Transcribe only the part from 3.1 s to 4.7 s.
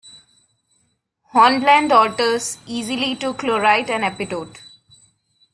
to chlorite and epidote.